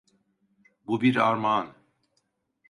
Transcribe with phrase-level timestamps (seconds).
[0.87, 1.73] Bu bir armağan.